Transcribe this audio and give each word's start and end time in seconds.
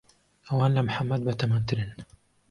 ئەوان 0.47 0.71
لە 0.77 0.81
محەممەد 0.87 1.21
بەتەمەنترن. 1.27 1.89